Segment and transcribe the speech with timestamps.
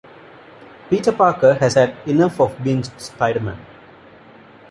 [0.89, 3.59] Peter Parker has had enough of being Spider-Man.